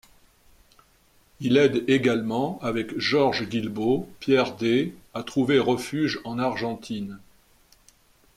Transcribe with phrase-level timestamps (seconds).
[1.41, 7.19] Il aide également, avec Georges Guilbaud, Pierre Daye à trouver refuge en Argentine.